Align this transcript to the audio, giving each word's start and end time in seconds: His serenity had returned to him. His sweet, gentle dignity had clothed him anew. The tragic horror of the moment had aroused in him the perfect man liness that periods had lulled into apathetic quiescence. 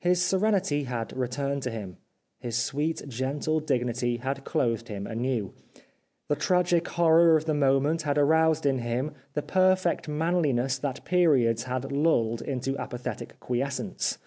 His 0.00 0.20
serenity 0.20 0.84
had 0.84 1.16
returned 1.16 1.62
to 1.62 1.70
him. 1.70 1.96
His 2.40 2.58
sweet, 2.58 3.08
gentle 3.08 3.58
dignity 3.58 4.18
had 4.18 4.44
clothed 4.44 4.88
him 4.88 5.06
anew. 5.06 5.54
The 6.28 6.36
tragic 6.36 6.86
horror 6.88 7.38
of 7.38 7.46
the 7.46 7.54
moment 7.54 8.02
had 8.02 8.18
aroused 8.18 8.66
in 8.66 8.80
him 8.80 9.14
the 9.32 9.40
perfect 9.40 10.08
man 10.08 10.34
liness 10.42 10.78
that 10.82 11.06
periods 11.06 11.62
had 11.62 11.90
lulled 11.90 12.42
into 12.42 12.76
apathetic 12.76 13.40
quiescence. 13.40 14.18